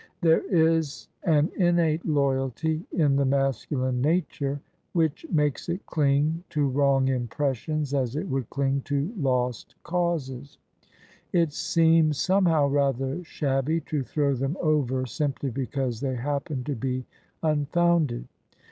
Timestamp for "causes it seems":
9.83-12.19